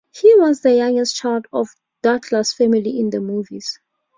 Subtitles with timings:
[0.15, 1.67] He was the youngest child of
[2.01, 3.79] the Douglas family in the movies.